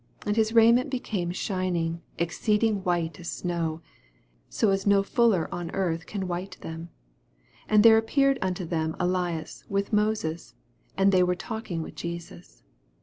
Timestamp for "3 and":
0.21-0.35